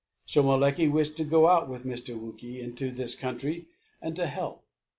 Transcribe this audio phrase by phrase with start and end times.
[0.27, 2.19] Shomolekae wished to go out with Mr.
[2.19, 3.67] Wookey into this country
[4.01, 4.63] and to help.